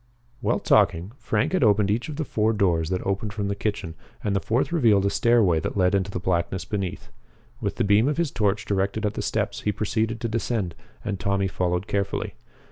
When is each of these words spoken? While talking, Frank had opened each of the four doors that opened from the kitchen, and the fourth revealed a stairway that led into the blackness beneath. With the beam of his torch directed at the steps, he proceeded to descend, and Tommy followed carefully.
While 0.39 0.57
talking, 0.57 1.11
Frank 1.19 1.51
had 1.53 1.63
opened 1.63 1.91
each 1.91 2.09
of 2.09 2.15
the 2.15 2.25
four 2.25 2.53
doors 2.53 2.89
that 2.89 3.05
opened 3.05 3.33
from 3.33 3.49
the 3.49 3.55
kitchen, 3.55 3.93
and 4.23 4.35
the 4.35 4.39
fourth 4.39 4.71
revealed 4.71 5.05
a 5.05 5.11
stairway 5.11 5.59
that 5.59 5.77
led 5.77 5.93
into 5.93 6.09
the 6.09 6.19
blackness 6.19 6.65
beneath. 6.65 7.09
With 7.61 7.75
the 7.75 7.83
beam 7.83 8.07
of 8.07 8.17
his 8.17 8.31
torch 8.31 8.65
directed 8.65 9.05
at 9.05 9.13
the 9.13 9.21
steps, 9.21 9.61
he 9.61 9.71
proceeded 9.71 10.19
to 10.21 10.27
descend, 10.27 10.73
and 11.05 11.19
Tommy 11.19 11.47
followed 11.47 11.85
carefully. 11.85 12.33